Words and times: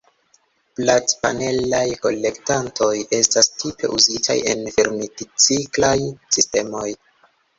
Platpanelaj 0.77 1.81
kolektantoj 2.05 2.89
estas 3.19 3.51
tipe 3.63 3.91
uzitaj 3.99 4.37
en 4.53 4.65
fermitciklaj 4.79 5.95
sistemoj. 6.39 6.89